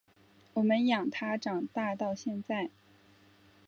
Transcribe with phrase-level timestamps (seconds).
[0.55, 2.71] 我们养他长大到现在